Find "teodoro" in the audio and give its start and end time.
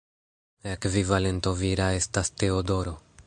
2.45-2.97